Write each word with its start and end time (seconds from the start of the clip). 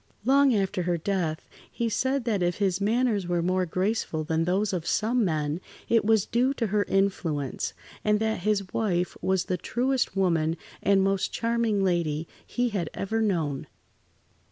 Long 0.25 0.55
after 0.55 0.81
her 0.81 0.97
death 0.97 1.47
he 1.71 1.87
said 1.87 2.25
that 2.25 2.41
if 2.41 2.55
his 2.57 2.81
manners 2.81 3.27
were 3.27 3.43
more 3.43 3.67
graceful 3.67 4.23
than 4.23 4.45
those 4.45 4.73
of 4.73 4.87
some 4.87 5.23
men, 5.23 5.61
it 5.89 6.03
was 6.03 6.25
due 6.25 6.55
to 6.55 6.65
her 6.65 6.85
influence, 6.85 7.73
and 8.03 8.19
that 8.19 8.39
his 8.39 8.73
wife 8.73 9.15
was 9.21 9.45
the 9.45 9.57
truest 9.57 10.15
woman, 10.17 10.57
and 10.81 11.03
most 11.03 11.31
charming 11.31 11.83
lady 11.83 12.27
he 12.47 12.69
had 12.69 12.89
ever 12.95 13.21
known. 13.21 13.67